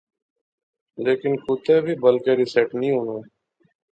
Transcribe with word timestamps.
لیکن 1.03 1.31
کوتے 1.43 1.75
وی 1.83 1.93
بل 2.03 2.15
کری 2.25 2.45
سیٹ 2.53 2.69
نی 2.79 2.89
وہا 2.95 3.17